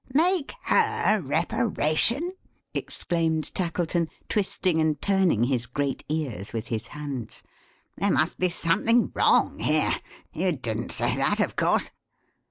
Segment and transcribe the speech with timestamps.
[0.15, 2.33] "Make her reparation!"
[2.73, 7.43] exclaimed Tackleton, twisting and turning his great ears with his hands.
[7.97, 9.91] "There must be something wrong here.
[10.33, 11.91] You didn't say that, of course."